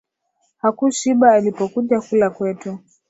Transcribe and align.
Hakushiba 0.61 1.33
alipokuja 1.33 2.01
kula 2.01 2.29
kwetu 2.29 2.79